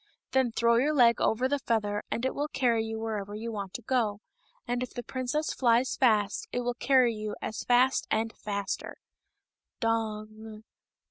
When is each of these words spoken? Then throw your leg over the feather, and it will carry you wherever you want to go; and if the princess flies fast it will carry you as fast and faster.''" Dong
Then 0.31 0.51
throw 0.51 0.77
your 0.77 0.95
leg 0.95 1.21
over 1.21 1.47
the 1.47 1.59
feather, 1.59 2.01
and 2.09 2.25
it 2.25 2.33
will 2.33 2.47
carry 2.47 2.83
you 2.83 2.97
wherever 2.99 3.35
you 3.35 3.51
want 3.51 3.75
to 3.75 3.83
go; 3.83 4.19
and 4.67 4.81
if 4.81 4.95
the 4.95 5.03
princess 5.03 5.53
flies 5.53 5.95
fast 5.95 6.47
it 6.51 6.61
will 6.61 6.73
carry 6.73 7.13
you 7.13 7.35
as 7.39 7.63
fast 7.65 8.07
and 8.11 8.33
faster.''" 8.35 8.97
Dong 9.79 10.63